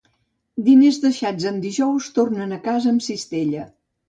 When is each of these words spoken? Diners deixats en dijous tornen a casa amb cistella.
Diners 0.69 0.97
deixats 1.03 1.45
en 1.49 1.59
dijous 1.67 2.09
tornen 2.17 2.57
a 2.59 2.59
casa 2.65 2.93
amb 2.97 3.07
cistella. 3.11 3.69